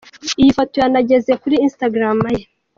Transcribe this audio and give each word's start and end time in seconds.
Iyi 0.41 0.51
foto 0.57 0.75
yanageze 0.83 1.31
kuri 1.41 1.55
instagram 1.65 2.19
ye. 2.37 2.43